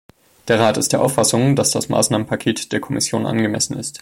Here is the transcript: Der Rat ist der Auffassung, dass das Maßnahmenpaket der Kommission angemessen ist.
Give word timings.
Der 0.47 0.59
Rat 0.59 0.77
ist 0.77 0.93
der 0.93 1.01
Auffassung, 1.03 1.55
dass 1.55 1.69
das 1.69 1.87
Maßnahmenpaket 1.87 2.71
der 2.71 2.79
Kommission 2.79 3.27
angemessen 3.27 3.77
ist. 3.77 3.99